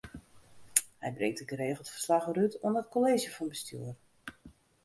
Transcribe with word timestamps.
Hy 1.03 1.09
bringt 1.15 1.37
dêr 1.39 1.49
geregeld 1.51 1.91
ferslach 1.91 2.27
oer 2.29 2.41
út 2.45 2.53
oan 2.65 2.79
it 2.81 2.91
Kolleezje 2.93 3.31
fan 3.35 3.51
Bestjoer. 3.51 3.95